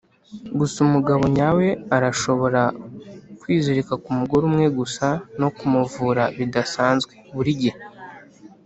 [0.59, 2.61] gusa umugabo nyawe arashobora
[3.41, 5.07] kwizirika kumugore umwe gusa
[5.39, 7.79] no kumuvura bidasanzwe, burigihe.